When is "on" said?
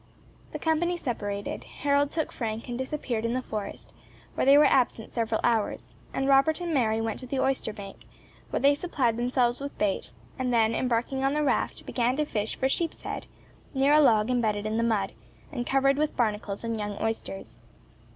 11.23-11.35